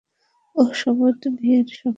অহ, 0.55 0.69
শপথ 0.73 1.19
বিয়ের 1.37 1.67
শপথ। 1.69 1.89